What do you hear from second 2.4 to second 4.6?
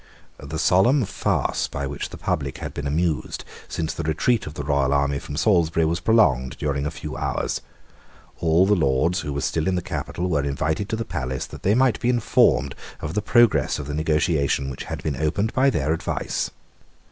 had been amused since the retreat of